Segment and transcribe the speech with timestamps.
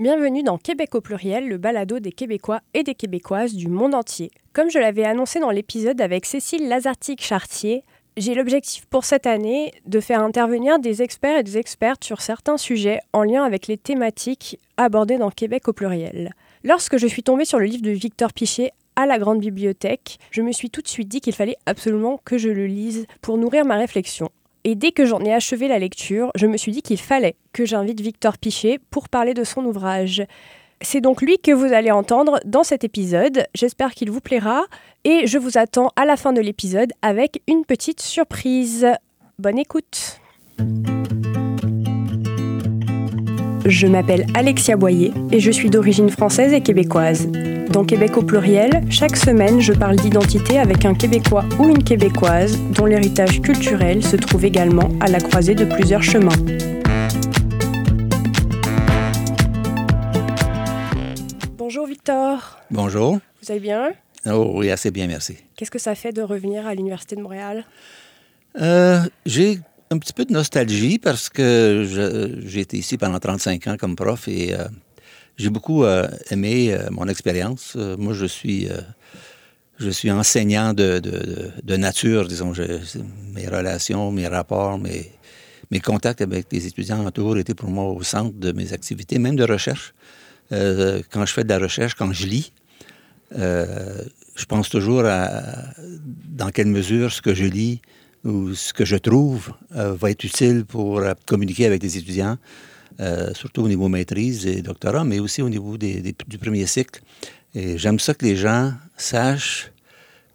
[0.00, 4.30] Bienvenue dans Québec au pluriel, le balado des Québécois et des Québécoises du monde entier.
[4.52, 7.82] Comme je l'avais annoncé dans l'épisode avec Cécile Lazartique-Chartier,
[8.16, 12.58] j'ai l'objectif pour cette année de faire intervenir des experts et des expertes sur certains
[12.58, 16.32] sujets en lien avec les thématiques abordées dans Québec au pluriel.
[16.62, 20.42] Lorsque je suis tombée sur le livre de Victor Pichet à la grande bibliothèque, je
[20.42, 23.64] me suis tout de suite dit qu'il fallait absolument que je le lise pour nourrir
[23.64, 24.30] ma réflexion.
[24.70, 27.64] Et dès que j'en ai achevé la lecture, je me suis dit qu'il fallait que
[27.64, 30.22] j'invite Victor Pichet pour parler de son ouvrage.
[30.82, 33.46] C'est donc lui que vous allez entendre dans cet épisode.
[33.54, 34.66] J'espère qu'il vous plaira
[35.04, 38.86] et je vous attends à la fin de l'épisode avec une petite surprise.
[39.38, 40.20] Bonne écoute.
[43.64, 47.26] Je m'appelle Alexia Boyer et je suis d'origine française et québécoise.
[47.70, 52.58] Dans Québec au pluriel, chaque semaine, je parle d'identité avec un Québécois ou une Québécoise
[52.70, 56.32] dont l'héritage culturel se trouve également à la croisée de plusieurs chemins.
[61.58, 62.58] Bonjour Victor.
[62.70, 63.18] Bonjour.
[63.42, 63.92] Vous allez bien?
[64.24, 65.36] Oh oui, assez bien, merci.
[65.54, 67.66] Qu'est-ce que ça fait de revenir à l'Université de Montréal?
[68.62, 71.84] Euh, j'ai un petit peu de nostalgie parce que
[72.46, 74.64] j'ai été ici pendant 35 ans comme prof et euh,
[75.38, 77.76] j'ai beaucoup euh, aimé euh, mon expérience.
[77.76, 78.68] moi, je suis,
[79.78, 82.52] je suis enseignant de, nature, disons.
[83.34, 85.10] mes relations, mes rapports, mes,
[85.70, 89.36] mes contacts avec les étudiants toujours été pour moi au centre de mes activités, même
[89.36, 89.94] de recherche.
[90.50, 92.52] quand je fais de la recherche, quand je lis,
[93.30, 95.42] je pense toujours à
[96.38, 97.80] dans quelle mesure ce que je lis
[98.24, 102.38] ou ce que je trouve euh, va être utile pour euh, communiquer avec des étudiants,
[103.00, 107.00] euh, surtout au niveau maîtrise et doctorat, mais aussi au niveau du premier cycle.
[107.54, 109.70] Et j'aime ça que les gens sachent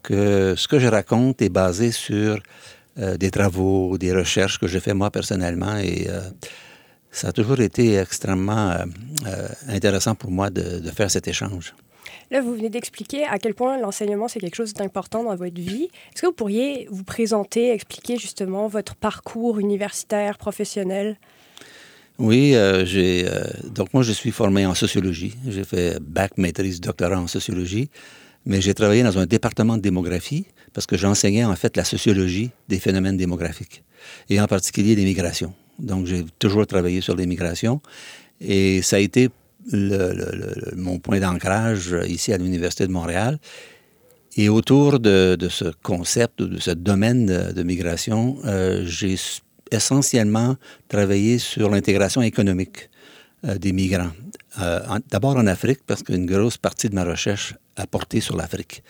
[0.01, 2.41] que ce que je raconte est basé sur
[2.95, 6.07] des travaux, des recherches que j'ai fait moi personnellement et
[7.11, 8.75] ça a toujours été extrêmement
[9.67, 11.73] intéressant pour moi de faire cet échange.
[12.31, 15.89] Là, vous venez d'expliquer à quel point l'enseignement, c'est quelque chose d'important dans votre vie.
[16.13, 21.17] Est-ce que vous pourriez vous présenter, expliquer justement votre parcours universitaire, professionnel?
[22.19, 23.43] Oui, euh, j'ai euh,
[23.73, 25.35] donc moi je suis formé en sociologie.
[25.47, 27.89] J'ai fait bac, maîtrise, doctorat en sociologie,
[28.45, 32.51] mais j'ai travaillé dans un département de démographie parce que j'enseignais en fait la sociologie
[32.69, 33.83] des phénomènes démographiques
[34.29, 35.53] et en particulier des migrations.
[35.79, 37.81] Donc j'ai toujours travaillé sur les migrations
[38.39, 39.29] et ça a été
[39.71, 43.39] mon point d'ancrage ici à l'Université de Montréal.
[44.35, 49.15] Et autour de, ce concept, de ce domaine de, migration, euh, j'ai
[49.73, 50.55] essentiellement
[50.87, 52.89] travaillé sur l'intégration économique
[53.45, 54.11] euh, des migrants.
[54.59, 54.79] Euh,
[55.09, 58.83] d'abord en Afrique, parce qu'une grosse partie de ma recherche a porté sur l'Afrique.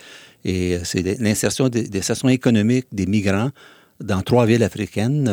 [0.44, 3.50] Et c'est l'insertion des, des économiques des migrants
[4.02, 5.30] dans trois villes africaines,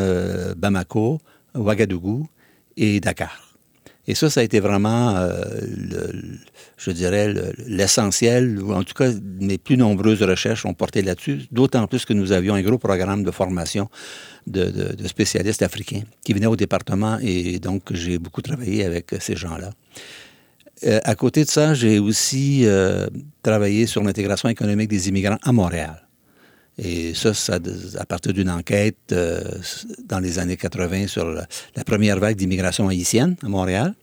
[0.56, 1.18] Bamako,
[1.54, 2.28] Ouagadougou
[2.76, 3.49] et Dakar.
[4.06, 5.40] Et ça, ça a été vraiment, euh,
[6.76, 7.32] je dirais,
[7.66, 12.12] l'essentiel, ou en tout cas, mes plus nombreuses recherches ont porté là-dessus, d'autant plus que
[12.12, 13.88] nous avions un gros programme de formation
[14.46, 19.70] de, spécialistes africains qui venaient au département et donc j'ai beaucoup travaillé avec ces gens-là.
[20.86, 23.06] Euh, à côté de ça, j'ai aussi euh,
[23.42, 26.09] travaillé sur l'intégration économique des immigrants à Montréal.
[26.82, 27.58] Et ça, ça
[27.98, 29.42] à partir d'une enquête euh,
[30.06, 33.94] dans les années 80 sur la, première vague d'immigration haïtienne à Montréal.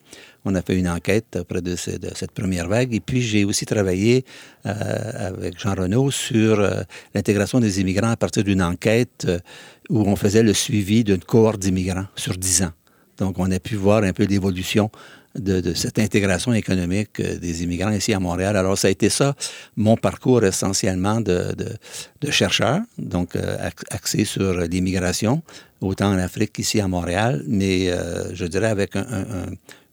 [0.45, 2.93] On a fait une enquête auprès de, cette première vague.
[2.93, 4.25] Et puis, j'ai aussi travaillé
[4.67, 6.81] euh, avec Jean Renaud sur euh,
[7.15, 9.27] l'intégration des immigrants à partir d'une enquête
[9.89, 12.71] où on faisait le suivi d'une cohorte d'immigrants sur 10 ans.
[13.17, 14.91] Donc, on a pu voir un peu l'évolution
[15.37, 18.57] de, cette intégration économique euh, des immigrants ici à Montréal.
[18.57, 19.35] Alors, ça a été ça,
[19.75, 21.55] mon parcours essentiellement de,
[22.21, 25.41] de chercheur, donc euh, axé sur l'immigration,
[25.81, 28.95] autant en Afrique qu'ici à Montréal, mais euh, je dirais avec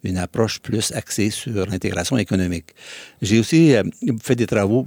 [0.03, 2.75] une approche plus axée sur l'intégration économique.
[3.23, 3.75] J'ai aussi
[4.23, 4.87] fait des travaux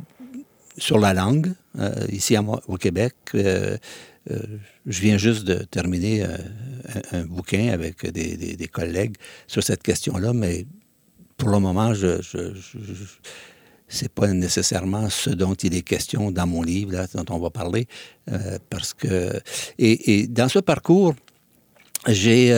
[0.78, 1.54] sur la langue,
[2.12, 2.36] ici
[2.68, 3.16] au Québec.
[4.86, 6.38] Je viens juste de terminer euh,
[7.12, 9.16] un, bouquin avec des, collègues
[9.48, 10.66] sur cette question-là, mais
[11.38, 12.52] pour le moment, je, je,
[13.88, 17.88] c'est pas nécessairement ce dont il est question dans mon livre, dont on va parler,
[18.32, 19.40] euh, parce que
[19.78, 21.16] et, dans ce parcours,
[22.08, 22.54] j'ai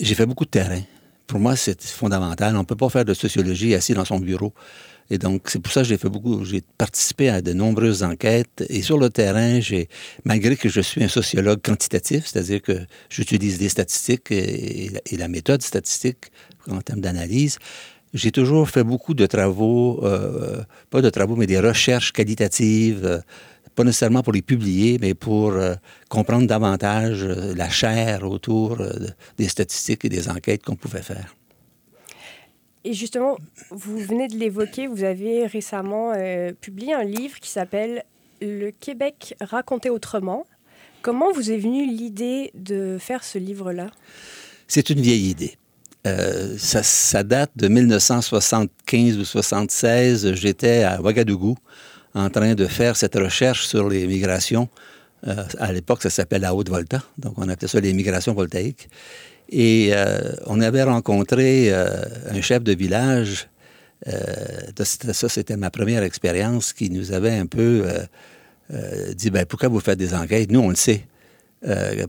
[0.00, 0.80] j'ai fait beaucoup de terrain.
[1.26, 2.56] Pour moi, c'est fondamental.
[2.56, 4.54] On ne peut pas faire de sociologie assis dans son bureau.
[5.10, 8.64] Et donc, c'est pour ça que j'ai fait beaucoup, j'ai participé à de nombreuses enquêtes.
[8.68, 9.88] Et sur le terrain, j'ai,
[10.24, 12.78] malgré que je suis un sociologue quantitatif, c'est-à-dire que
[13.08, 16.26] j'utilise des statistiques et, la méthode statistique
[16.70, 17.58] en termes d'analyse,
[18.14, 23.18] j'ai toujours fait beaucoup de travaux, euh, pas de travaux, mais des recherches qualitatives, euh,
[23.74, 25.74] pas nécessairement pour les publier, mais pour euh,
[26.08, 28.78] comprendre davantage la chair autour
[29.36, 31.37] des statistiques et des enquêtes qu'on pouvait faire.
[32.84, 33.36] Et justement,
[33.70, 38.04] vous venez de l'évoquer, vous avez récemment euh, publié un livre qui s'appelle
[38.40, 40.46] Le Québec raconté autrement.
[41.02, 43.90] Comment vous est venue l'idée de faire ce livre-là?
[44.66, 45.56] C'est une vieille idée.
[46.06, 50.34] Euh, ça, date de 1975 ou 76.
[50.34, 51.56] J'étais à Ouagadougou
[52.14, 54.68] en train de faire cette recherche sur les migrations.
[55.26, 58.88] Euh, à l'époque, ça s'appelait la haute volta, donc on appelait ça les migrations voltaïques.
[59.48, 63.48] Et euh, on avait rencontré euh, un chef de village.
[64.06, 67.84] Euh, ça, c'était ma première expérience qui nous avait un peu
[69.14, 70.52] dit ben, pourquoi vous faites des enquêtes?
[70.52, 71.04] Nous, on le sait.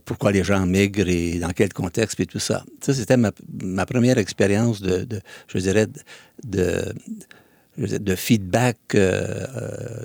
[0.04, 2.66] pourquoi les gens migrent et dans quel contexte et tout ça.
[2.82, 5.08] Ça, c'était ma, première expérience de,
[5.48, 5.88] je dirais,
[6.44, 6.94] de,
[7.78, 8.78] de feedback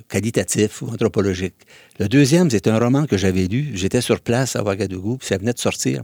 [0.08, 1.56] qualitatif ou anthropologique.
[1.98, 3.72] Le deuxième, c'est un roman que j'avais lu.
[3.74, 6.02] J'étais sur place à Ouagadougou, puis ça venait de sortir.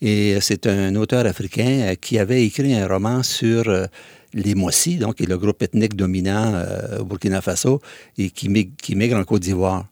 [0.00, 3.86] Et c'est un auteur africain euh, qui avait écrit un roman sur euh,
[4.32, 7.80] les Mossi, donc qui est le groupe ethnique dominant euh, au Burkina Faso
[8.18, 9.86] et qui, migre, en Côte d'Ivoire.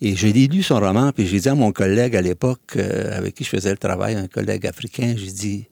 [0.00, 3.44] Et j'ai lu son roman, puis j'ai dit à mon collègue à l'époque avec qui
[3.44, 5.66] je faisais le travail, un collègue africain, j'ai dit,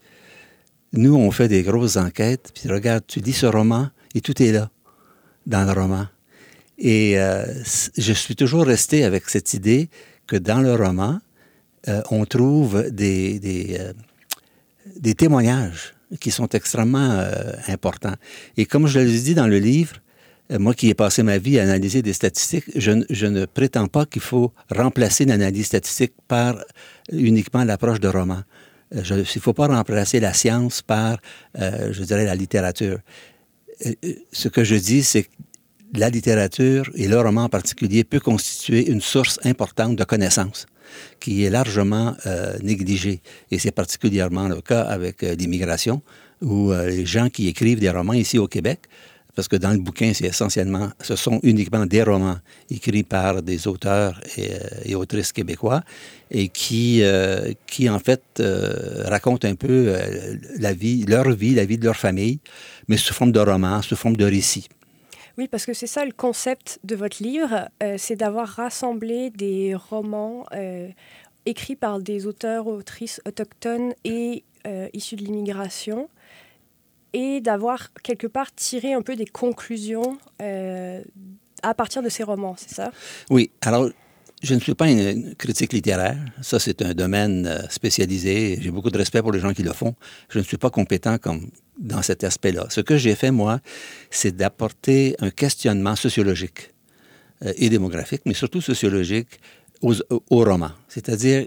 [0.92, 4.52] nous, on fait des grosses enquêtes, puis regarde, tu lis ce roman et tout est
[4.52, 4.70] là,
[5.46, 6.06] dans le roman.
[6.78, 7.16] Et
[7.96, 9.88] je suis toujours resté avec cette idée
[10.26, 11.20] que dans le roman,
[11.86, 13.40] euh, on trouve des,
[13.78, 13.92] euh,
[14.96, 18.14] des, témoignages qui sont extrêmement euh, importants.
[18.56, 19.96] Et comme je l'ai dit dans le livre,
[20.50, 24.06] moi qui ai passé ma vie à analyser des statistiques, je, je ne prétends pas
[24.06, 26.56] qu'il faut remplacer l'analyse statistique par
[27.12, 28.42] uniquement l'approche de roman.
[28.90, 31.18] il ne faut pas remplacer la science par,
[31.54, 32.98] je dirais, la littérature.
[34.32, 35.28] ce que je dis, c'est que
[35.94, 40.66] la littérature, et le roman en particulier, peut constituer une source importante de connaissances
[41.20, 43.20] qui est largement euh, négligé.
[43.50, 46.02] Et c'est particulièrement le cas avec euh, l'immigration,
[46.40, 48.80] où euh, les gens qui écrivent des romans ici au Québec,
[49.34, 52.38] parce que dans le bouquin, c'est essentiellement, ce sont uniquement des romans
[52.70, 54.20] écrits par des auteurs
[54.84, 55.84] et, autrices québécois
[56.28, 57.04] et qui,
[57.68, 58.42] qui en fait,
[59.04, 59.94] racontent un peu
[60.58, 62.40] la vie, leur vie, la vie de leur famille,
[62.88, 64.68] mais sous forme de romans, sous forme de récits.
[65.38, 69.76] Oui, parce que c'est ça le concept de votre livre, euh, c'est d'avoir rassemblé des
[69.76, 70.88] romans euh,
[71.46, 76.10] écrits par des auteurs, autrices autochtones et euh, issus de l'immigration,
[77.12, 82.74] et d'avoir quelque part tiré un peu des conclusions à partir de ces romans, c'est
[82.74, 82.90] ça?
[83.30, 83.90] Oui, alors
[84.42, 86.18] je ne suis pas une critique littéraire.
[86.42, 88.58] Ça, c'est un domaine spécialisé.
[88.60, 89.94] J'ai beaucoup de respect pour les gens qui le font.
[90.28, 92.66] Je ne suis pas compétent comme dans cet aspect-là.
[92.70, 93.60] Ce que j'ai fait, moi,
[94.10, 96.72] c'est d'apporter un questionnement sociologique
[97.44, 99.40] euh, et démographique, mais surtout sociologique,
[99.80, 100.70] aux, au roman.
[100.88, 101.46] C'est-à-dire,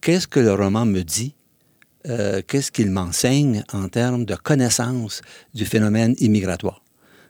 [0.00, 1.34] qu'est-ce que le roman me dit?
[2.06, 5.22] Euh, qu'est-ce qu'il m'enseigne en termes de connaissance
[5.54, 6.82] du phénomène immigratoire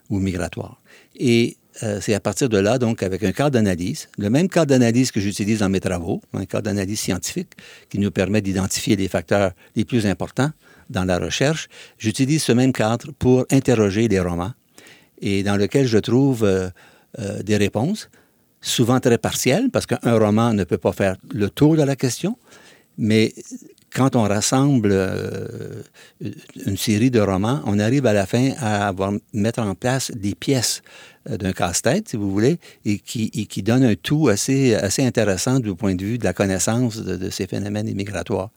[0.09, 0.81] ou migratoire?
[1.15, 4.67] Et euh, c'est à partir de là, donc, avec un cadre d'analyse, le même cadre
[4.67, 7.51] d'analyse que j'utilise dans mes travaux, un cadre d'analyse scientifique
[7.89, 10.51] qui nous permet d'identifier les facteurs les plus importants
[10.89, 14.53] dans la recherche, j'utilise ce même cadre pour interroger les romans
[15.21, 16.69] et dans lequel je trouve euh,
[17.19, 18.09] euh, des réponses,
[18.61, 22.37] souvent très partielles, parce qu'un roman ne peut pas faire le tour de la question,
[22.97, 23.33] mais
[23.97, 25.81] quand on rassemble euh,
[26.67, 30.35] une série de romans, on arrive à la fin à avoir, mettre en place des
[30.35, 30.83] pièces
[31.27, 35.59] d'un casse-tête, si vous voulez, et qui, et qui donne un tout assez, assez intéressant
[35.59, 38.51] du point de vue de la connaissance de, de ces phénomènes immigratoires.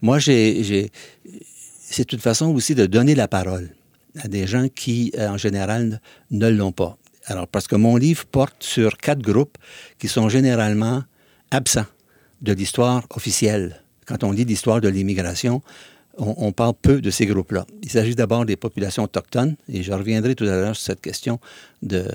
[0.00, 0.90] Moi, j'ai
[1.88, 3.68] c'est une façon aussi de donner la parole
[4.18, 6.00] à des gens qui, euh, en général,
[6.30, 6.96] ne l'ont pas.
[7.26, 9.58] Alors, parce que mon livre porte sur quatre groupes
[9.98, 11.04] qui sont généralement
[11.50, 11.86] absents
[12.40, 13.82] de l'histoire officielle.
[14.06, 15.62] Quand on lit l'histoire de l'immigration,
[16.18, 17.66] on, parle peu de ces groupes-là.
[17.82, 21.38] Il s'agit d'abord des populations autochtones, et je reviendrai tout à l'heure sur cette question
[21.82, 22.06] de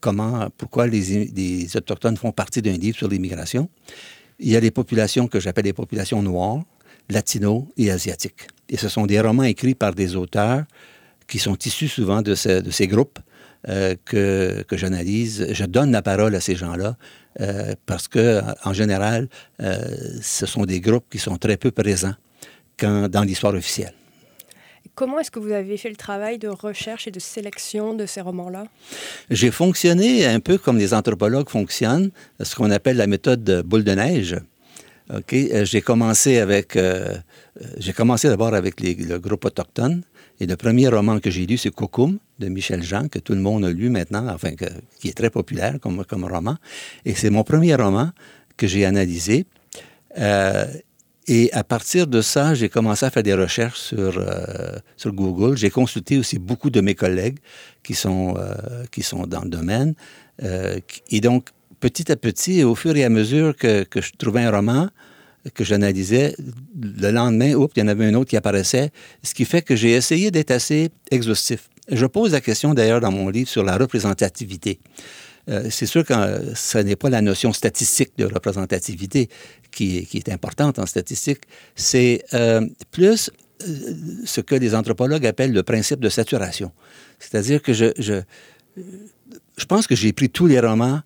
[0.00, 3.68] comment, pourquoi les, Autochtones font partie d'un livre sur l'immigration.
[4.38, 6.62] Il y a les populations que j'appelle les populations noires,
[7.08, 8.48] latino et asiatiques.
[8.68, 10.64] Et ce sont des romans écrits par des auteurs
[11.28, 13.18] qui sont issus souvent de, ces groupes
[13.66, 15.46] que, que j'analyse.
[15.50, 16.96] Je donne la parole à ces gens-là
[17.40, 19.28] euh, parce que, en général,
[19.60, 19.78] euh,
[20.22, 22.14] ce sont des groupes qui sont très peu présents
[22.78, 23.92] quand, dans l'histoire officielle.
[24.94, 28.22] Comment est-ce que vous avez fait le travail de recherche et de sélection de ces
[28.22, 28.64] romans-là?
[29.30, 33.84] J'ai fonctionné un peu comme les anthropologues fonctionnent, ce qu'on appelle la méthode de boule
[33.84, 34.36] de neige.
[35.14, 37.14] OK, euh, j'ai commencé avec, euh,
[37.60, 40.02] euh, j'ai commencé d'abord avec le groupe autochtone.
[40.40, 43.40] Et le premier roman que j'ai lu, c'est Kokoum de Michel Jean, que tout le
[43.40, 44.50] monde a lu maintenant, enfin,
[44.98, 46.56] qui est très populaire comme, comme roman.
[47.04, 48.10] Et c'est mon premier roman
[48.56, 49.46] que j'ai analysé.
[51.28, 54.24] Et à partir de ça, j'ai commencé à faire des recherches sur,
[54.96, 55.56] sur Google.
[55.56, 57.38] J'ai consulté aussi beaucoup de mes collègues
[57.82, 58.36] qui sont,
[58.92, 59.94] qui sont dans le domaine.
[60.42, 61.48] et donc,
[61.80, 64.88] petit à petit, au fur et à mesure que, que je trouvais un roman,
[65.54, 66.34] que j'analysais,
[66.80, 68.90] le lendemain, oups, il y en avait un autre qui apparaissait,
[69.22, 71.68] ce qui fait que j'ai essayé d'être assez exhaustif.
[71.88, 74.80] Je pose la question d'ailleurs dans mon livre sur la représentativité.
[75.48, 79.28] Euh, c'est sûr que euh, ce n'est pas la notion statistique de représentativité
[79.70, 81.42] qui, est importante en statistique,
[81.76, 83.30] c'est euh, plus
[84.24, 86.72] ce que les anthropologues appellent le principe de saturation.
[87.18, 88.22] C'est-à-dire que je, je,
[89.56, 91.00] je, pense que j'ai pris tous les romans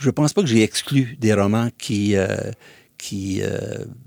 [0.00, 2.14] je pense pas que j'ai exclu des romans qui,
[2.98, 3.58] qui euh,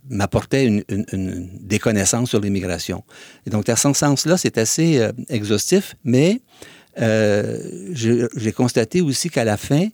[0.09, 3.03] m'apportaient une, une, des connaissances sur l'immigration.
[3.47, 6.41] Et donc, à ce sens-là, c'est assez euh, exhaustif, mais
[6.97, 9.87] j'ai constaté aussi qu'à la fin,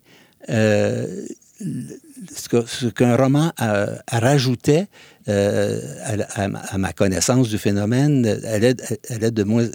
[0.47, 0.97] ce
[2.87, 3.53] qu'un roman
[4.11, 4.87] rajoutait
[5.27, 9.67] à, ma connaissance du phénomène, elle est de moins,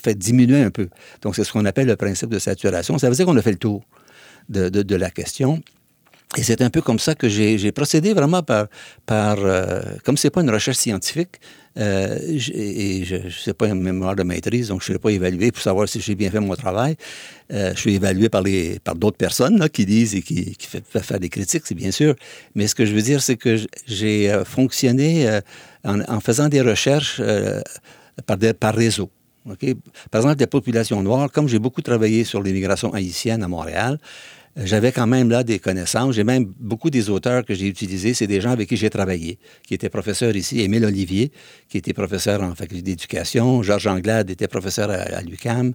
[0.00, 0.88] fait, diminuer un peu.
[1.22, 2.98] Donc, c'est ce qu'on appelle le principe de saturation.
[2.98, 3.82] Ça veut dire qu'on a fait le tour
[4.50, 5.62] de, la question.
[6.36, 8.66] Et c'est un peu comme ça que j'ai procédé vraiment par,
[9.04, 11.40] par euh, comme c'est pas une recherche scientifique,
[11.78, 15.10] euh, et je ne sais pas une mémoire de maîtrise, donc je ne serai pas
[15.10, 16.96] évalué pour savoir si j'ai bien fait mon travail.
[17.52, 18.42] Euh, je suis évalué par,
[18.84, 21.90] par d'autres personnes là, qui disent et qui, qui peuvent faire des critiques, c'est bien
[21.92, 22.14] sûr.
[22.54, 23.56] Mais ce que je veux dire, c'est que
[23.86, 25.40] j'ai euh, fonctionné
[25.84, 27.22] en, faisant des recherches
[28.26, 29.10] par, des, par réseau.
[29.48, 29.74] Okay?
[30.10, 33.98] Par exemple, les populations noires, comme j'ai beaucoup travaillé sur l'immigration haïtienne à Montréal,
[34.56, 36.14] j'avais quand même là des connaissances.
[36.14, 39.38] J'ai même beaucoup des auteurs que j'ai utilisés, c'est des gens avec qui j'ai travaillé,
[39.66, 40.60] qui étaient professeurs ici.
[40.60, 41.30] Émile Olivier,
[41.68, 43.62] qui était professeur en faculté d'éducation.
[43.62, 45.74] Georges Anglade était professeur à, l'UCAM.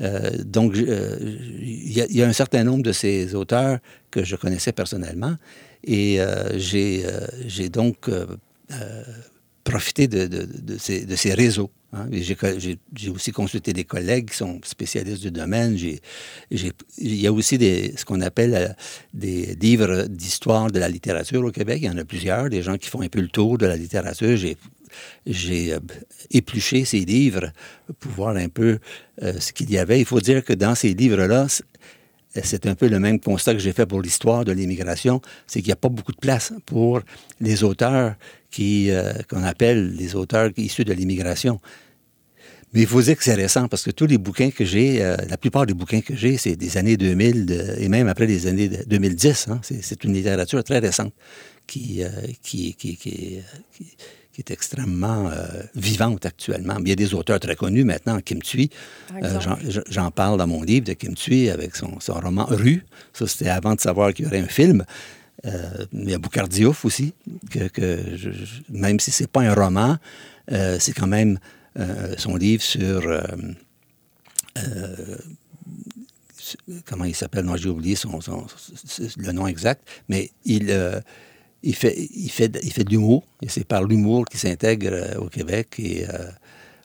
[0.00, 1.18] Euh, donc, euh,
[1.60, 3.78] il y, a un certain nombre de ces auteurs
[4.10, 5.36] que je connaissais personnellement.
[5.84, 8.10] Et euh, j'ai donc
[9.70, 11.70] profité de, de, ces, de, ces, réseaux.
[11.92, 12.06] Hein.
[12.12, 15.76] J'ai aussi consulté des collègues qui sont spécialistes du domaine.
[15.78, 16.00] il
[16.98, 18.68] y a aussi des, ce qu'on appelle euh,
[19.14, 21.78] des livres d'histoire de la littérature au Québec.
[21.82, 23.76] Il y en a plusieurs, des gens qui font un peu le tour de la
[23.76, 24.36] littérature.
[25.26, 25.78] J'ai euh,
[26.32, 27.52] épluché ces livres
[28.00, 28.78] pour voir un peu
[29.22, 30.00] euh, ce qu'il y avait.
[30.00, 31.46] Il faut dire que dans ces livres-là,
[32.34, 35.68] c'est un peu le même constat que j'ai fait pour l'histoire de l'immigration, c'est qu'il
[35.68, 37.00] n'y a pas beaucoup de place pour
[37.40, 38.14] les auteurs
[38.50, 41.60] qui euh, qu'on appelle les auteurs issus de l'immigration.
[42.72, 45.16] Mais il faut dire que c'est récent parce que tous les bouquins que j'ai, euh,
[45.28, 48.68] la plupart des bouquins que j'ai, c'est des années 2000 et même après les années
[48.68, 49.48] 2010.
[49.48, 49.60] Hein.
[49.62, 51.12] c'est une littérature très récente
[51.66, 52.10] qui, euh,
[52.42, 53.40] qui, qui, qui,
[54.38, 55.30] est extrêmement
[55.74, 56.76] vivante actuellement.
[56.80, 58.70] il y a des auteurs très connus maintenant, Kim Thuy.
[59.88, 62.84] J'en parle dans mon livre de Kim Thuy avec son, son roman Rue.
[63.12, 64.84] Ça, c'était avant de savoir qu'il y aurait un film.
[65.46, 67.14] Euh, il y a Boucardiouf aussi,
[67.50, 67.70] que,
[68.68, 69.96] même si c'est pas un roman,
[70.52, 71.38] euh, c'est quand même
[71.78, 73.02] euh, son livre sur
[76.84, 78.18] comment il s'appelle, moi j'ai oublié son,
[79.16, 80.70] le nom exact, mais il,
[81.62, 85.28] il, fait, il, fait, il fait de l'humour, et c'est par l'humour qu'il s'intègre au
[85.28, 86.04] Québec, et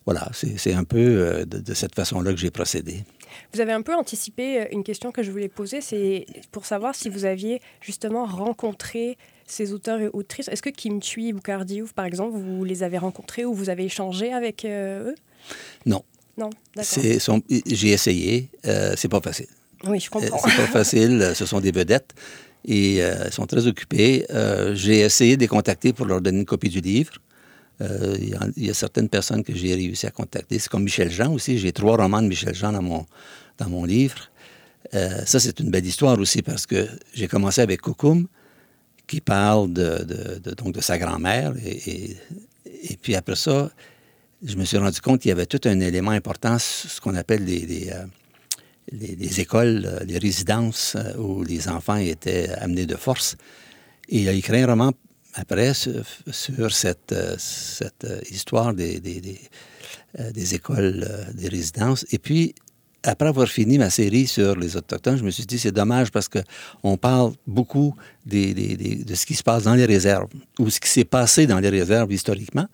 [0.06, 3.04] voilà, c'est un peu de cette façon-là que j'ai procédé.
[3.54, 6.96] Vous avez un peu anticipé euh, une question que je voulais poser, c'est pour savoir
[6.96, 10.48] si vous aviez justement rencontré ces auteurs et autrices.
[10.48, 13.86] Est-ce que Kim Thuy ou Diouf, par exemple, vous les avez rencontrés ou vous avez
[13.86, 15.16] échangé avec euh, eux?
[15.86, 16.04] Non.
[16.38, 17.04] Non, d'accord.
[17.66, 19.48] J'ai essayé, euh, c'est pas facile.
[19.86, 20.38] Oui, je comprends.
[20.38, 22.14] c'est pas facile, ce sont des vedettes
[22.68, 24.26] et elles sont très occupées.
[24.74, 27.14] j'ai essayé de les contacter pour leur donner une copie du livre.
[27.80, 30.60] Il y, a certaines personnes que j'ai réussi à contacter.
[30.60, 31.58] C'est comme Michel Jean aussi.
[31.58, 33.06] J'ai trois romans de Michel Jean dans mon,
[33.58, 34.30] dans mon livre.
[34.94, 38.28] Euh, ça, c'est une belle histoire aussi parce que j'ai commencé avec Koukoum,
[39.08, 41.54] qui parle de, donc de sa grand-mère.
[41.64, 42.16] Et,
[42.66, 43.72] et, puis après ça,
[44.44, 47.46] je me suis rendu compte qu'il y avait tout un élément important, ce qu'on appelle
[47.46, 47.92] les, les,
[48.94, 53.36] euh, les, écoles, les résidences euh, où les enfants étaient amenés de force.
[54.10, 54.92] Et il a écrit un roman
[55.34, 62.06] après sur, cette, cette histoire des, des, écoles, des résidences.
[62.12, 62.56] Et puis,
[63.06, 66.30] après avoir fini ma série sur les Autochtones, je me suis dit, c'est dommage parce
[66.30, 71.06] qu'on parle beaucoup de ce qui se passe dans les réserves ou ce qui s'est
[71.06, 72.68] passé dans les réserves historiquement.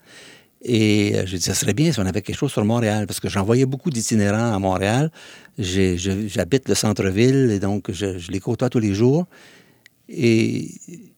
[0.64, 3.20] Et euh, je dit, ça serait bien si on avait quelque chose sur Montréal, parce
[3.20, 5.12] que j'en voyais beaucoup d'itinérants à Montréal.
[5.58, 9.26] J'habite le centre-ville et donc je, les côtoie tous les jours.
[10.08, 10.70] Et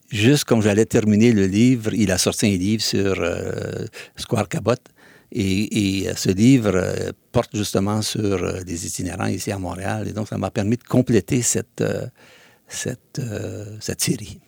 [0.10, 3.86] juste comme j'allais terminer le livre, il a sorti un livre sur euh,
[4.16, 4.76] Square Cabot.
[5.36, 10.08] Et, ce livre euh, porte justement sur euh, les itinérants ici à Montréal.
[10.08, 12.06] Et donc, ça m'a permis de compléter cette, euh,
[12.68, 13.20] cette,
[13.80, 14.40] cette série.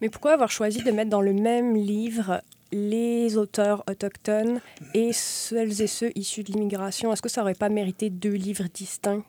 [0.00, 2.42] Mais pourquoi avoir choisi de mettre dans le même livre
[2.72, 4.60] les auteurs autochtones
[4.94, 8.64] et celles et ceux issus de l'immigration Est-ce que ça n'aurait pas mérité deux livres
[8.72, 9.22] distincts?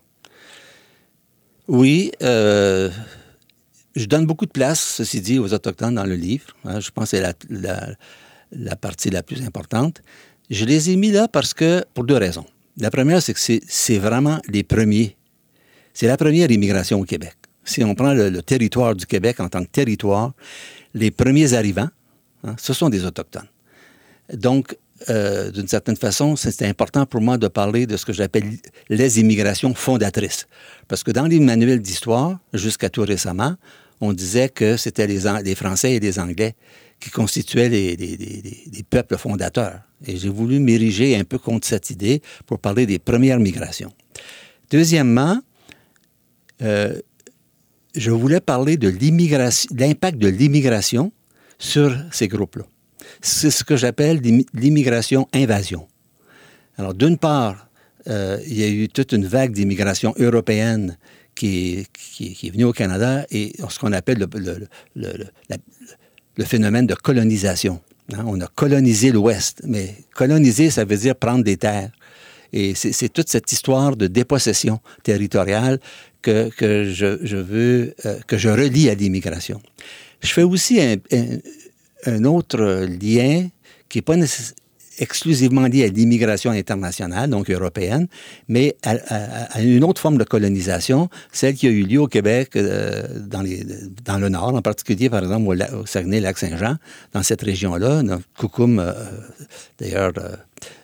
[1.68, 2.12] Oui.
[2.22, 2.90] Euh,
[3.96, 6.48] je donne beaucoup de place, ceci dit, aux Autochtones dans le livre.
[6.66, 6.80] Hein.
[6.80, 7.36] je pense que c'est
[8.52, 10.02] la, partie la plus importante.
[10.50, 12.46] Je les ai mis là parce que, pour deux raisons.
[12.78, 15.16] La première, c'est que c'est vraiment les premiers.
[15.94, 17.36] C'est la première immigration au Québec.
[17.64, 20.34] Si on prend le, territoire du Québec en tant que territoire,
[20.94, 21.90] les premiers arrivants,
[22.44, 23.48] hein, ce sont des Autochtones.
[24.34, 24.78] Donc,
[25.10, 28.58] euh, d'une certaine façon, c'est important pour moi de parler de ce que j'appelle
[28.90, 30.48] les immigrations fondatrices.
[30.88, 33.56] Parce que dans les manuels d'histoire, jusqu'à tout récemment,
[34.00, 36.56] on disait que c'était les, Français et les Anglais
[37.00, 39.82] qui constituaient les, les, peuples fondateurs.
[40.06, 43.92] Et j'ai voulu m'ériger un peu contre cette idée pour parler des premières migrations.
[44.72, 45.40] Deuxièmement,
[46.62, 47.00] euh,
[47.96, 51.12] je voulais parler de l'impact de l'immigration
[51.64, 52.66] sur ces groupes-là.
[53.22, 54.20] C'est ce que j'appelle
[54.54, 55.88] l'immigration-invasion.
[56.78, 57.70] Alors, d'une part,
[58.08, 60.98] euh, il y a eu toute une vague d'immigration européenne
[61.36, 61.88] qui,
[62.20, 64.28] est venue au Canada et ce qu'on appelle
[64.96, 67.80] le, phénomène de colonisation.
[68.14, 68.26] Hein.
[68.28, 71.92] On a colonisé l'Ouest, mais coloniser, ça veut dire prendre des terres.
[72.52, 75.80] Et c'est toute cette histoire de dépossession territoriale
[76.22, 77.92] que, je, je, euh,
[78.28, 79.62] que je relie à l'immigration.
[80.24, 80.80] Je fais aussi
[82.06, 83.48] un, autre lien
[83.90, 84.16] qui n'est pas
[85.00, 88.08] exclusivement lié à l'immigration internationale, donc européenne,
[88.48, 93.04] mais à, une autre forme de colonisation, celle qui a eu lieu au Québec, euh,
[93.20, 96.78] dans, le Nord, en particulier, par exemple, au, Saguenay-Lac-Saint-Jean,
[97.12, 98.04] dans cette région-là.
[98.38, 98.94] Coucoum, euh,
[99.78, 100.14] d'ailleurs,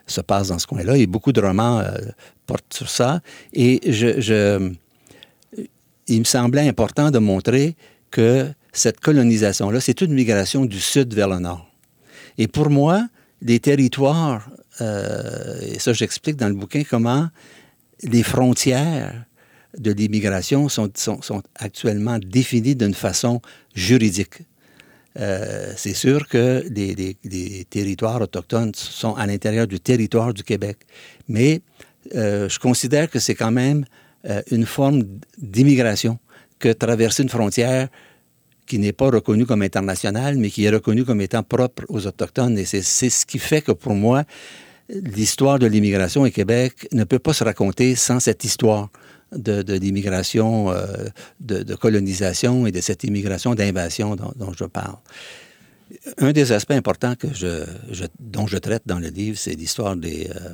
[0.06, 1.82] se passe dans ce coin-là, et beaucoup de romans
[2.46, 3.22] portent sur ça.
[3.54, 3.80] Et
[6.08, 7.76] il me semblait important de montrer
[8.12, 11.70] que cette colonisation-là, c'est une migration du sud vers le nord.
[12.38, 13.08] Et pour moi,
[13.42, 14.50] les territoires,
[14.82, 17.30] euh, et ça j'explique dans le bouquin comment
[18.04, 19.26] les frontières
[19.78, 20.90] de l'immigration sont,
[21.56, 23.42] actuellement définies d'une façon
[23.76, 24.42] juridique.
[25.20, 30.78] Euh, c'est sûr que les, territoires autochtones sont à l'intérieur du territoire du Québec,
[31.28, 31.62] mais
[32.16, 33.86] euh, je considère que c'est quand même
[34.52, 35.04] une forme
[35.38, 36.20] d'immigration
[36.60, 37.88] que traverser une frontière
[38.70, 42.58] qui n'est pas reconnue comme internationale, mais qui est reconnue comme étant propre aux Autochtones.
[42.58, 44.24] Et c'est ce qui fait que pour moi,
[44.90, 48.90] l'histoire de l'immigration au Québec ne peut pas se raconter sans cette histoire
[49.36, 51.08] de, l'immigration, euh,
[51.40, 54.98] de, colonisation et de cette immigration d'invasion dont, je parle.
[56.20, 57.66] Un des aspects importants que je,
[58.20, 60.54] dont je traite dans le livre, c'est l'histoire des, euh,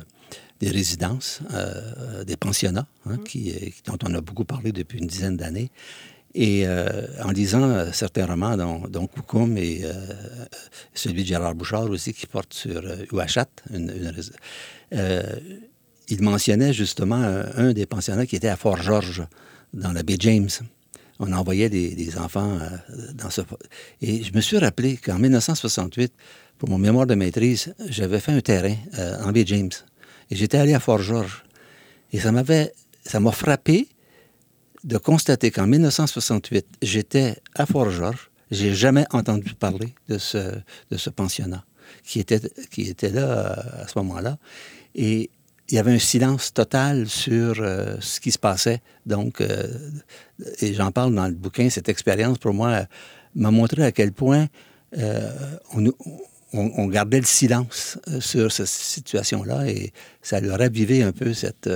[0.60, 3.24] des résidences, euh, des pensionnats, hein, mm.
[3.24, 5.70] qui, dont on a beaucoup parlé depuis une dizaine d'années.
[6.38, 9.82] Et euh, en lisant euh, certains romans, dont, dont Koukoum et
[10.92, 13.48] celui de Gérard Bouchard aussi, qui porte sur Ouachat,
[16.08, 17.22] il mentionnait justement
[17.56, 19.26] un, des pensionnats qui était à Fort-Georges,
[19.72, 20.50] dans la baie James.
[21.18, 22.58] On envoyait des, des enfants
[23.14, 23.40] dans ce...
[24.02, 26.12] Et je me suis rappelé qu'en 1968,
[26.58, 28.76] pour mon mémoire de maîtrise, j'avais fait un terrain
[29.24, 29.72] en baie James.
[30.30, 31.44] Et j'étais allé à Fort-Georges.
[32.12, 33.88] Et ça m'avait, ça m'a frappé
[34.86, 38.30] de constater qu'en 1968, j'étais à Fort-Georges.
[38.52, 41.64] J'ai jamais entendu parler de ce, pensionnat
[42.04, 44.38] qui était, là euh, à ce moment-là.
[44.94, 45.30] Et
[45.68, 48.80] il y avait un silence total sur euh, ce qui se passait.
[49.04, 49.66] Donc, euh,
[50.60, 52.86] et j'en parle dans le bouquin, cette expérience pour moi
[53.34, 54.46] m'a montré à quel point
[56.54, 61.68] on, gardait le silence sur cette situation-là et ça leur ravivé un peu cette,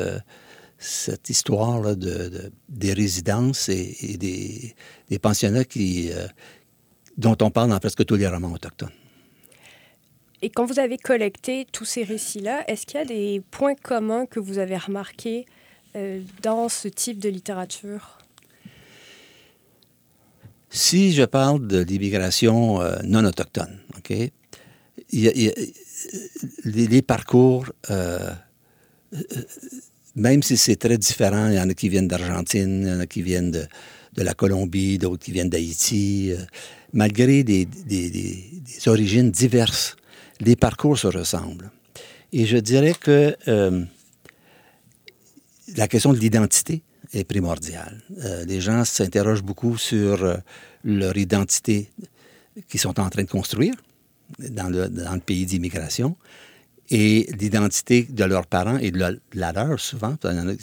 [0.81, 4.75] cette histoire de, des résidences et, des,
[5.09, 6.27] des, pensionnats qui, euh,
[7.17, 8.91] dont on parle dans presque tous les romans autochtones.
[10.43, 14.27] Et quand vous avez collecté tous ces récits-là, est-ce qu'il y a des points communs
[14.27, 15.45] que vous avez remarqués
[16.43, 18.19] dans ce type de littérature?
[20.71, 24.15] Si je parle de l'immigration non autochtone, OK,
[26.65, 28.31] les, parcours, euh,
[29.13, 29.19] euh,
[30.17, 33.01] même si c'est très différent, il y en a qui viennent d'Argentine, il y en
[33.01, 33.67] a qui viennent de,
[34.17, 36.45] la Colombie, d'autres qui viennent d'Haïti, euh,
[36.93, 37.67] malgré des,
[38.87, 39.97] origines diverses,
[40.41, 41.71] les parcours se ressemblent.
[42.33, 43.37] Et je dirais que
[45.77, 48.01] la question de l'identité est primordiale.
[48.47, 50.39] les gens s'interrogent beaucoup sur
[50.85, 51.91] leur identité
[52.69, 53.75] qu'ils sont en train de construire
[54.39, 56.17] dans le pays d'immigration
[56.91, 58.99] et l'identité de leurs parents et de
[59.35, 60.17] la, leur, souvent.
[60.25, 60.55] Il y, en a,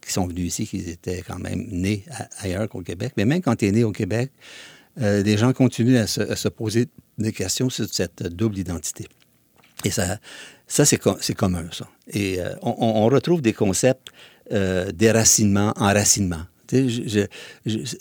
[0.00, 2.04] qui sont venus ici, qui étaient quand même nés
[2.40, 3.12] ailleurs qu'au Québec.
[3.16, 4.32] Mais même quand tu es né au Québec,
[5.00, 9.06] euh, les gens continuent à se, poser des questions sur cette double identité.
[9.84, 10.18] Et ça,
[10.66, 11.88] ça c'est, commun, ça.
[12.08, 14.08] Et euh, on, retrouve des concepts
[14.50, 16.42] euh, déracinement, enracinement.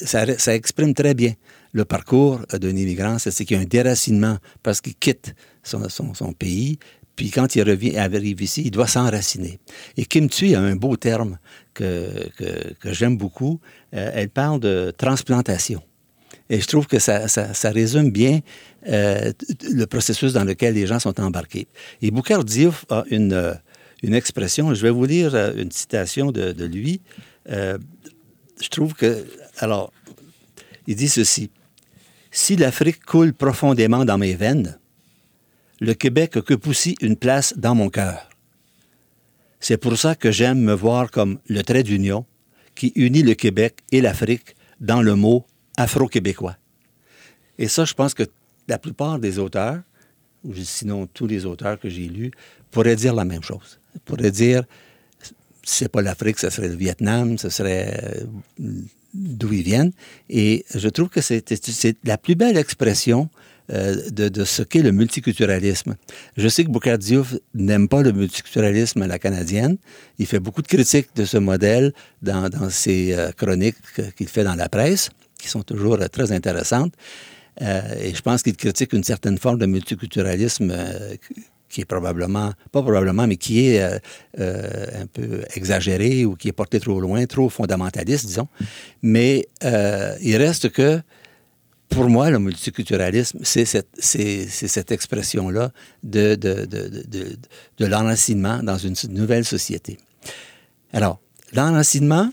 [0.01, 1.33] ça, ça, exprime très bien
[1.73, 6.33] le parcours d'un immigrant, c'est qu'il y a un déracinement parce qu'il quitte son, son,
[6.33, 6.79] pays,
[7.17, 9.59] puis quand il revient, arrive ici, il doit s'enraciner.
[9.97, 11.39] Et Kim Thuy a un beau terme
[11.73, 13.59] que, que, j'aime beaucoup.
[13.95, 15.81] Euh, elle parle de transplantation.
[16.49, 18.41] Et je trouve que ça, ça, résume bien
[18.87, 21.67] euh, le processus dans lequel les gens sont embarqués.
[22.03, 23.53] Et Boukhar Diouf a une, euh,
[24.03, 27.01] une expression, je vais vous lire une citation de, de lui.
[27.47, 29.25] je trouve que,
[29.57, 29.91] alors,
[30.85, 31.49] il dit ceci.
[32.29, 34.77] Si l'Afrique coule profondément dans mes veines,
[35.79, 38.29] le Québec occupe aussi une place dans mon cœur.
[39.59, 42.25] C'est pour ça que j'aime me voir comme le trait d'union
[42.75, 45.45] qui unit le Québec et l'Afrique dans le mot
[45.77, 46.57] afro-québécois.
[47.57, 48.23] Et ça, je pense que
[48.67, 49.81] la plupart des auteurs,
[50.63, 52.31] sinon tous les auteurs que j'ai lus,
[52.69, 53.79] pourraient dire la même chose.
[54.05, 54.63] Pourraient dire,
[55.63, 57.99] c'est pas l'Afrique, ce serait le Vietnam, ce serait
[58.59, 58.71] euh,
[59.13, 59.91] d'où ils viennent.
[60.29, 63.29] Et je trouve que c'est la plus belle expression
[63.73, 65.95] euh, de, ce qu'est le multiculturalisme.
[66.37, 66.99] Je sais que Boukhar
[67.53, 69.75] n'aime pas le multiculturalisme à la canadienne.
[70.19, 73.75] Il fait beaucoup de critiques de ce modèle dans, ses euh, chroniques
[74.15, 76.93] qu'il fait dans la presse, qui sont toujours euh, très intéressantes.
[77.59, 80.73] et je pense qu'il critique une certaine forme de multiculturalisme
[81.67, 83.81] qui est probablement, pas probablement, mais qui est
[84.39, 88.47] un peu exagéré ou qui est porté trop loin, trop fondamentaliste, disons.
[89.01, 89.49] Mais
[90.21, 91.01] il reste que
[91.89, 95.71] pour moi, le multiculturalisme, c'est cette, expression-là
[96.03, 96.37] de
[97.79, 99.97] l'enracinement dans une nouvelle société.
[100.93, 101.19] Alors,
[101.53, 102.31] l'enracinement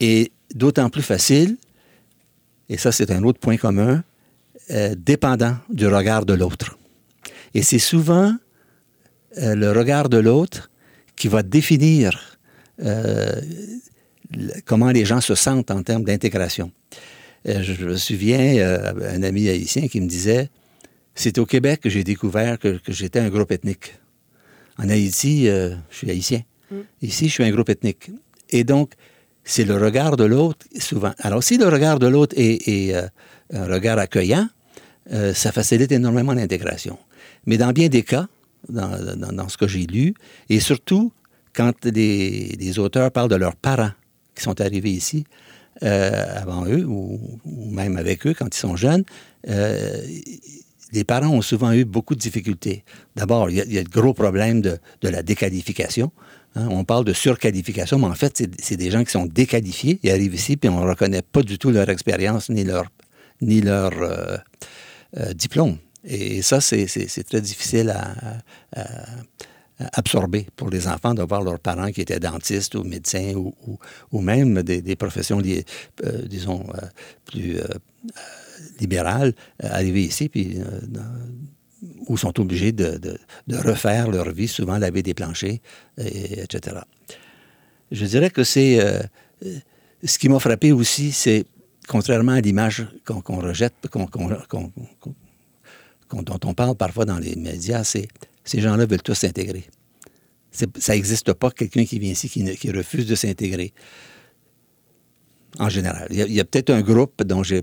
[0.00, 1.56] est d'autant plus facile,
[2.68, 4.02] et ça c'est un autre point commun,
[4.70, 6.76] euh, dépendant du regard de l'autre.
[7.54, 8.34] Et c'est souvent
[9.38, 10.70] euh, le regard de l'autre
[11.14, 12.38] qui va définir
[12.82, 13.40] euh,
[14.64, 16.72] comment les gens se sentent en termes d'intégration.
[17.48, 20.50] Euh, je me souviens, euh, un ami haïtien qui me disait,
[21.14, 23.94] c'est au Québec que j'ai découvert que, j'étais un groupe ethnique.
[24.78, 26.42] En Haïti, euh, je suis haïtien.
[26.70, 26.76] Mm.
[27.02, 28.10] Ici, je suis un groupe ethnique.
[28.50, 28.92] Et donc,
[29.44, 31.12] c'est le regard de l'autre, souvent.
[31.18, 32.92] Alors, si le regard de l'autre est,
[33.52, 34.48] un regard accueillant,
[35.34, 36.98] ça facilite énormément l'intégration.
[37.46, 38.26] Mais dans bien des cas,
[38.68, 40.14] dans, ce que j'ai lu,
[40.48, 41.12] et surtout
[41.54, 43.92] quand les, auteurs parlent de leurs parents
[44.34, 45.24] qui sont arrivés ici,
[45.82, 49.04] euh, avant eux, ou, même avec eux quand ils sont jeunes,
[49.48, 50.00] euh,
[50.92, 52.84] les parents ont souvent eu beaucoup de difficultés.
[53.16, 56.12] D'abord, il y, a le gros problème de, la déqualification.
[56.54, 56.68] Hein.
[56.70, 59.98] On parle de surqualification, mais en fait, c'est des gens qui sont déqualifiés.
[60.02, 62.86] Ils arrivent ici, puis on ne reconnaît pas du tout leur expérience ni leur,
[63.42, 64.38] ni leur euh,
[65.34, 65.76] diplôme.
[66.04, 68.14] Et ça, c'est très difficile à,
[69.78, 73.54] absorbé pour les enfants de voir leurs parents qui étaient dentistes ou médecins ou,
[74.10, 76.86] ou, même des, professions, euh, disons, euh,
[77.26, 77.66] plus euh,
[78.80, 80.58] libérales arriver ici, puis
[82.08, 82.98] où sont obligés de,
[83.46, 85.58] de, refaire leur vie, souvent laver des planchers,
[85.98, 86.78] etc.
[87.90, 88.80] Je dirais que c'est...
[90.02, 91.44] ce qui m'a frappé aussi, c'est,
[91.86, 93.74] contrairement à l'image qu'on rejette,
[96.12, 98.08] dont on parle parfois dans les médias, c'est
[98.46, 99.66] ces gens-là veulent tous s'intégrer.
[100.50, 103.74] Ça n'existe pas quelqu'un qui vient ici qui, refuse de s'intégrer.
[105.58, 106.06] En général.
[106.10, 107.62] Il y a, peut-être un groupe dont j'ai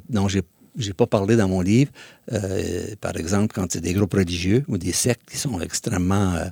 [0.78, 1.92] n'ai pas parlé dans mon livre,
[2.32, 6.46] euh, par exemple, quand c'est des groupes religieux ou des sectes qui sont extrêmement euh,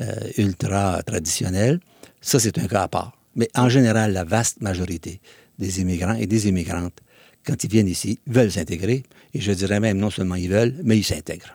[0.00, 1.80] euh, ultra traditionnels,
[2.20, 3.18] ça c'est un cas à part.
[3.34, 5.20] Mais en général, la vaste majorité
[5.58, 7.00] des immigrants et des immigrantes,
[7.46, 9.04] quand ils viennent ici, veulent s'intégrer.
[9.34, 11.54] Et je dirais même non seulement ils veulent, mais ils s'intègrent.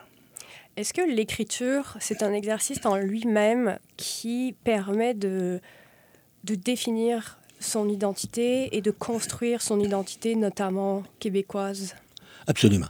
[0.76, 5.60] Est-ce que l'écriture, c'est un exercice en lui-même qui permet de,
[6.44, 11.94] de définir son identité et de construire son identité, notamment québécoise?
[12.46, 12.88] Absolument.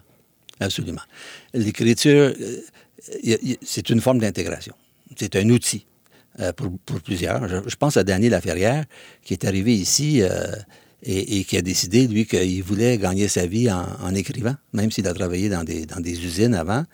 [0.60, 1.00] Absolument.
[1.54, 2.60] L'écriture, euh,
[3.62, 4.74] c'est une forme d'intégration.
[5.16, 5.86] C'est un outil
[6.38, 7.48] euh, pour, plusieurs.
[7.48, 8.84] Je, pense à Daniel Laferrière,
[9.22, 10.54] qui est arrivé ici euh,
[11.02, 15.08] et, qui a décidé, lui, qu'il voulait gagner sa vie en, en écrivant, même s'il
[15.08, 16.84] a travaillé dans des, dans des usines avant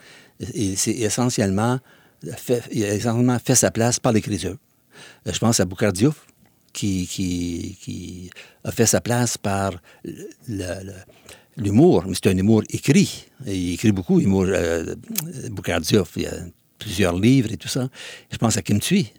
[0.55, 1.79] il, essentiellement
[2.37, 4.57] fait, il a essentiellement fait sa place par l'écriture.
[5.27, 6.27] Euh, je pense à Boukhar Diouf,
[6.73, 8.31] qui, qui,
[8.65, 9.73] a fait sa place par
[11.57, 13.27] l'humour, mais c'est un humour écrit.
[13.47, 14.95] Il écrit beaucoup, humour, euh,
[15.81, 16.13] Diouf.
[16.17, 16.35] Il y a
[16.79, 17.89] plusieurs livres et tout ça.
[18.31, 19.13] Je pense à Kim Thuy,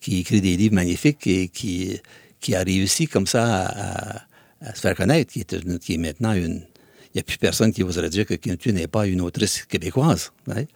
[0.00, 1.98] qui écrit des livres magnifiques et qui,
[2.40, 4.24] qui a réussi comme ça
[4.60, 6.66] à, se faire connaître, qui est, qui est maintenant une,
[7.18, 10.32] n'y a plus personne qui oserait dire que tu n'est pas une autrice québécoise.
[10.46, 10.66] Mais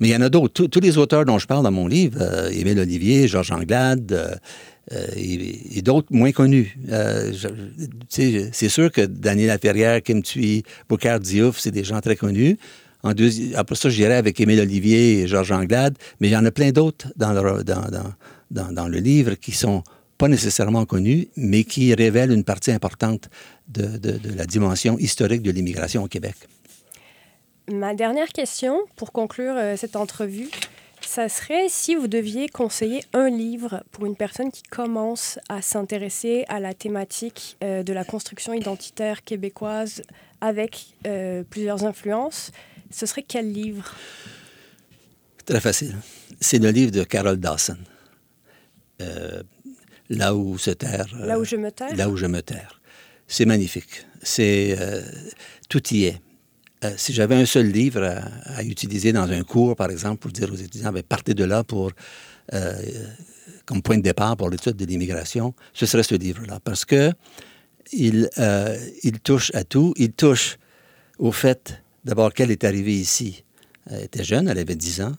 [0.00, 0.66] il y en a d'autres.
[0.66, 4.34] Tous, les auteurs dont je parle dans mon livre, euh, Émile Olivier, Georges Anglade, euh,
[4.92, 6.76] euh, et, d'autres moins connus.
[8.08, 12.58] c'est sûr que Daniel Laferrière, Kim Thuy, Boucard Diouf, c'est des gens très connus.
[13.02, 16.70] Après ça, j'irai avec Émile Olivier et Georges Anglade, mais il y en a plein
[16.70, 17.32] d'autres dans,
[18.88, 19.82] le livre qui sont
[20.24, 23.28] pas nécessairement connus, mais qui révèlent une partie importante
[23.68, 26.34] de, de, de la dimension historique de l'immigration au Québec.
[27.70, 30.48] Ma dernière question, pour conclure euh, cette entrevue,
[31.02, 36.46] ça serait si vous deviez conseiller un livre pour une personne qui commence à s'intéresser
[36.48, 40.04] à la thématique euh, de la construction identitaire québécoise
[40.40, 42.50] avec euh, plusieurs influences,
[42.90, 43.94] ce serait quel livre?
[45.44, 45.94] Très facile.
[46.40, 47.76] C'est le livre de Carol Dawson.
[50.10, 51.06] Là où se terre.
[51.18, 51.96] là où je me terre?
[51.96, 52.80] Là où je me terre.
[53.26, 54.06] C'est magnifique.
[54.22, 54.76] C'est
[55.68, 56.20] tout y est.
[56.84, 58.04] Euh, si j'avais un seul livre
[58.46, 61.64] à, utiliser dans un cours, par exemple, pour dire aux étudiants, ben, partez de là
[61.64, 61.92] pour,
[62.52, 62.74] euh,
[63.64, 66.60] comme point de départ pour l'étude de l'immigration, ce serait ce livre-là.
[66.60, 67.12] Parce que
[67.92, 69.94] il, euh, il touche à tout.
[69.96, 70.58] Il touche
[71.18, 73.44] au fait, d'abord, qu'elle est arrivée ici.
[73.90, 75.12] Elle était jeune, elle avait 10 ans,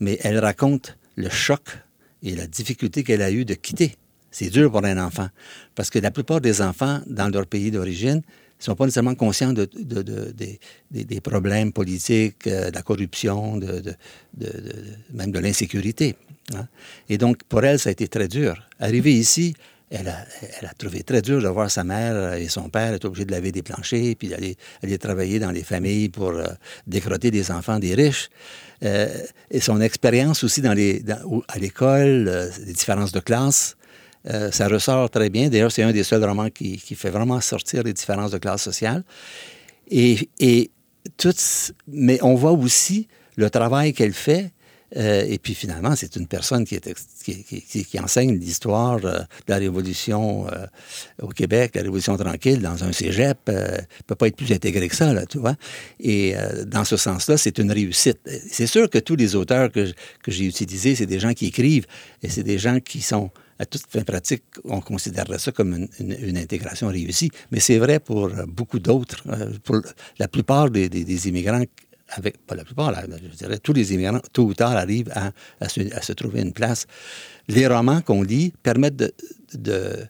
[0.00, 1.62] mais elle raconte le choc
[2.22, 3.96] et la difficulté qu'elle a eue de quitter.
[4.32, 5.28] C'est dur pour un enfant,
[5.74, 9.52] parce que la plupart des enfants dans leur pays d'origine ne sont pas nécessairement conscients
[9.52, 9.68] de,
[10.90, 13.60] des, problèmes politiques, euh, de la corruption,
[15.12, 16.16] même de l'insécurité.
[16.54, 16.66] Hein.
[17.08, 18.56] Et donc, pour elle, ça a été très dur.
[18.80, 19.54] Arrivée ici,
[19.92, 23.32] elle a, trouvé très dur de voir sa mère et son père être obligés de
[23.32, 26.46] laver des planchers, puis d'aller aller travailler dans les familles pour euh,
[26.86, 28.30] décroter des enfants des riches.
[28.82, 29.08] Euh,
[29.50, 30.74] et son expérience aussi à
[31.58, 33.76] l'école, les différences de classe,
[34.30, 35.48] euh, ça ressort très bien.
[35.48, 38.62] D'ailleurs, c'est un des seuls romans qui, qui, fait vraiment sortir les différences de classe
[38.62, 39.02] sociale.
[39.90, 40.70] Et, et
[41.88, 44.52] mais on voit aussi le travail qu'elle fait.
[44.94, 49.56] Euh, et puis finalement, c'est une personne qui, est, qui, enseigne l'histoire euh, de la
[49.56, 50.46] Révolution
[51.20, 53.38] au Québec, la Révolution tranquille, dans un cégep.
[53.48, 55.56] ne peut pas être plus intégré que ça, là, tu vois.
[55.98, 56.34] Et
[56.66, 58.20] dans ce sens-là, c'est une réussite.
[58.50, 59.90] C'est sûr que tous les auteurs que,
[60.22, 61.86] que j'ai utilisés, c'est des gens qui écrivent
[62.22, 63.30] et c'est des gens qui sont
[63.62, 67.30] à toute fin pratique, on considérerait ça comme une, intégration réussie.
[67.52, 69.22] Mais c'est vrai pour beaucoup d'autres.
[69.28, 69.76] Euh, pour
[70.18, 71.62] la plupart des, immigrants,
[72.08, 76.12] avec, pas la plupart, je dirais tous les immigrants, tôt ou tard, arrivent à, se,
[76.12, 76.86] trouver une place.
[77.46, 79.14] Les romans qu'on lit permettent
[79.54, 80.08] de,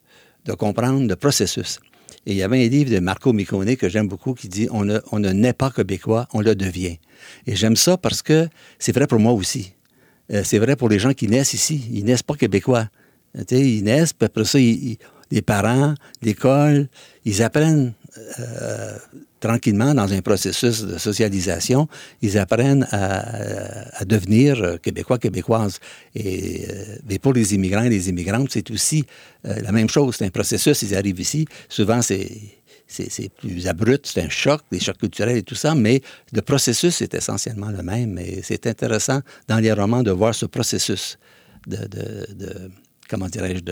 [0.58, 1.78] comprendre le processus.
[2.24, 4.84] Et il y avait un livre de Marco Micone que j'aime beaucoup qui dit on
[4.84, 6.98] ne, on naît pas québécois, on le devient.
[7.46, 9.74] Et j'aime ça parce que c'est vrai pour moi aussi.
[10.32, 11.84] Euh, c'est vrai pour les gens qui naissent ici.
[11.92, 12.88] Ils naissent pas québécois
[13.50, 16.88] ils naissent, puis après ça, les parents, l'école,
[17.24, 17.94] ils apprennent
[18.38, 18.98] euh,
[19.40, 21.88] tranquillement dans un processus de socialisation,
[22.20, 25.80] ils apprennent à, devenir québécois, québécoises.
[26.14, 29.04] Et, euh, pour les immigrants et les immigrantes, c'est aussi
[29.46, 30.16] euh, la même chose.
[30.18, 32.28] C'est un processus, ils arrivent ici, souvent c'est
[33.38, 37.14] plus abrupt, c'est un choc, des chocs culturels et tout ça, mais le processus est
[37.14, 38.18] essentiellement le même.
[38.18, 41.18] Et c'est intéressant dans les romans de voir ce processus
[41.66, 41.78] de
[43.08, 43.62] comment dirais-je,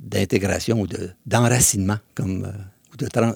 [0.00, 0.86] d'intégration ou
[1.26, 3.32] d'enracinement, comme euh,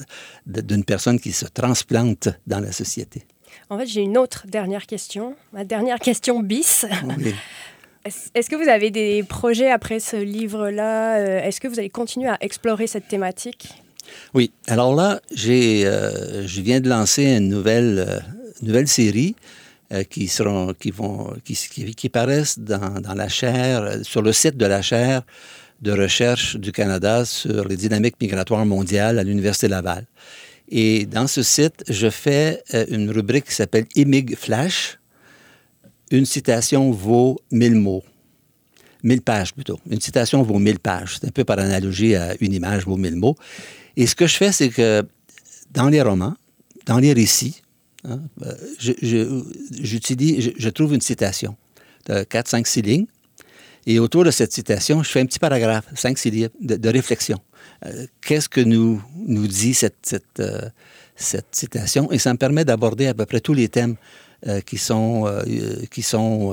[0.46, 3.24] d'une personne qui se transplante dans la société.
[3.70, 6.86] En fait, j'ai une autre dernière question, ma dernière question bis.
[8.04, 12.28] Est-ce que vous avez des projets après ce livre-là euh, Est-ce que vous allez continuer
[12.28, 13.68] à explorer cette thématique?
[14.34, 14.50] Oui.
[14.66, 18.24] Alors là, j'ai, euh, je viens de lancer une nouvelle,
[18.60, 19.61] nouvelle série euh,
[20.08, 25.22] qui, seront, qui, vont, qui, paraissent dans, la chaire, sur le site de la chaire
[25.82, 30.06] de recherche du Canada sur les dynamiques migratoires mondiales à l'Université Laval.
[30.68, 34.98] Et dans ce site, je fais euh, une rubrique qui s'appelle Imig Flash.
[36.10, 38.04] Une citation vaut mille mots.
[39.02, 39.80] Mille pages plutôt.
[39.90, 41.18] Une citation vaut mille pages.
[41.20, 43.36] C'est un peu par analogie à une image vaut mille mots.
[43.96, 45.02] Et ce que je fais, c'est que
[45.72, 46.34] dans les romans,
[46.86, 47.61] dans les récits,
[48.08, 48.20] Hein?
[48.42, 51.56] Euh, j'utilise, je, trouve une citation
[52.06, 53.06] de 4, 5, 6 lignes.
[53.86, 57.38] Et autour de cette citation, je fais un petit paragraphe, 5, 6 lignes de, réflexion.
[57.84, 60.68] Euh, qu'est-ce que nous, nous dit cette, cette, euh,
[61.16, 62.10] cette, citation?
[62.12, 63.96] Et ça me permet d'aborder à peu près tous les thèmes
[64.66, 65.32] qui sont,
[65.88, 66.52] qui sont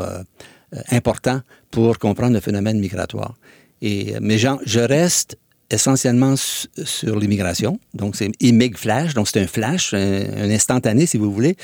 [0.91, 3.33] importants pour comprendre le phénomène migratoire.
[3.81, 5.39] Et, mais je reste
[5.71, 7.79] essentiellement sur l'immigration.
[7.93, 9.13] Donc, c'est Immig Flash.
[9.13, 11.55] Donc, c'est un flash, un, instantané, si vous voulez.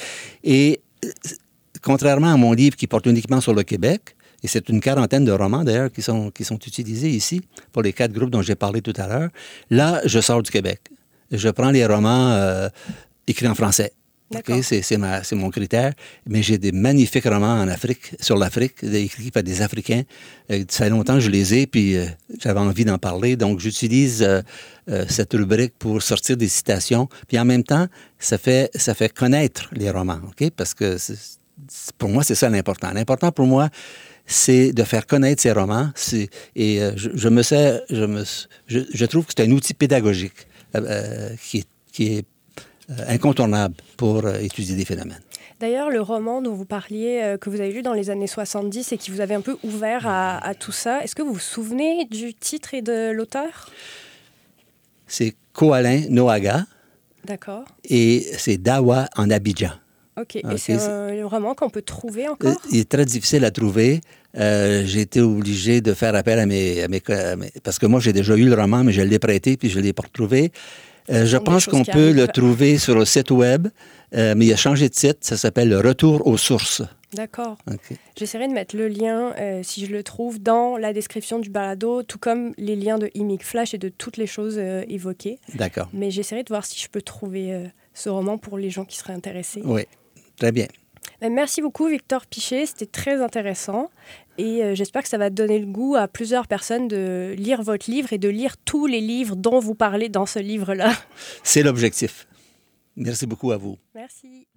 [0.44, 1.10] Et euh,
[1.82, 5.32] contrairement à mon livre qui porte uniquement sur le Québec, et c'est une quarantaine de
[5.32, 7.41] romans d'ailleurs qui sont, qui sont utilisés ici
[7.72, 9.30] pour les quatre groupes dont j'ai parlé tout à l'heure,
[9.72, 10.82] là, je sors du Québec.
[11.32, 12.70] Je prends les romans euh,
[13.28, 13.91] écrits en français
[14.62, 15.94] c'est mon critère.
[16.28, 20.04] Mais j'ai des magnifiques romans en Afrique, sur l'Afrique, écrits par des Africains.
[20.52, 22.06] Euh, ça fait longtemps que je les ai, puis euh,
[22.40, 23.36] j'avais envie d'en parler.
[23.36, 24.42] Donc, j'utilise euh,
[25.08, 27.08] cette rubrique pour sortir des citations.
[27.28, 27.88] Puis en même temps,
[28.20, 30.50] ça fait, ça fait connaître les romans, OK?
[30.52, 30.98] Parce que
[31.98, 32.92] pour moi, c'est ça l'important.
[32.92, 33.70] L'important pour moi,
[34.26, 35.92] c'est de faire connaître ces romans.
[36.56, 38.24] Et je, me sais, je, me,
[38.68, 40.48] je, trouve que c'est un outil pédagogique
[41.42, 42.26] qui est, qui est
[43.08, 45.21] incontournable pour euh, étudier des phénomènes.
[45.60, 48.91] D'ailleurs, le roman dont vous parliez, euh, que vous avez lu dans les années 70
[48.91, 52.06] et qui vous avait un peu ouvert à, tout ça, est-ce que vous vous souvenez
[52.06, 53.69] du titre et de l'auteur?
[55.08, 56.65] C'est Koalin Noaga.
[57.26, 57.65] D'accord.
[57.86, 59.71] Et c'est Dawa en Abidjan.
[60.19, 60.36] OK.
[60.36, 62.54] Et c'est un roman qu'on peut trouver encore?
[62.71, 64.02] Il est très difficile à trouver.
[64.36, 67.02] j'ai été obligé de faire appel à mes, à mes,
[67.63, 69.84] Parce que moi, j'ai déjà eu le roman, mais je l'ai prêté, puis je ne
[69.84, 70.52] l'ai pas retrouvé.
[71.10, 73.68] Euh, je pense qu'on peut le trouver sur le site web,
[74.15, 75.20] euh, mais il a changé de site.
[75.22, 76.82] Ça s'appelle le Retour aux sources.
[77.13, 77.58] D'accord.
[78.18, 82.04] J'essaierai de mettre le lien, euh, si je le trouve, dans la description du balado,
[82.04, 85.39] tout comme les liens de Imic Flash et de toutes les choses évoquées.
[85.54, 85.89] D'accord.
[85.94, 89.13] Mais j'essaierai de voir si je peux trouver ce roman pour les gens qui seraient
[89.13, 89.62] intéressés.
[89.63, 89.84] Oui,
[90.38, 90.68] très bien.
[91.21, 92.65] Ben, merci beaucoup, Victor Pichet.
[92.65, 93.89] C'était très intéressant.
[94.38, 97.89] Et euh, j'espère que ça va donner le goût à plusieurs personnes de lire votre
[97.89, 100.91] livre et de lire tous les livres dont vous parlez dans ce livre-là.
[101.43, 102.28] C'est l'objectif.
[102.97, 103.78] Merci beaucoup à vous.
[103.93, 104.47] Merci.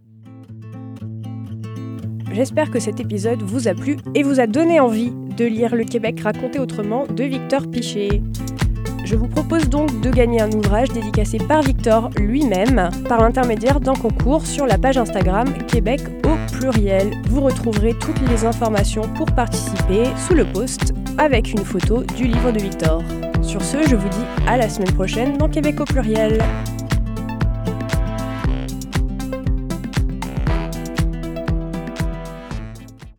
[2.33, 5.85] J'espère que cet épisode vous a plu et vous a donné envie de lire Le
[5.85, 8.23] Québec raconté autrement de Victor Pichet.
[9.09, 13.95] Je vous propose donc de gagner un ouvrage dédicacé par Victor lui-même par l'intermédiaire d'un
[13.95, 17.13] concours sur la page Instagram Québec au pluriel.
[17.31, 22.53] Vous retrouverez toutes les informations pour participer sous le post avec une photo du livre
[22.53, 23.03] de Victor.
[23.41, 26.43] Sur ce, je vous dis à la semaine prochaine dans Québec au pluriel.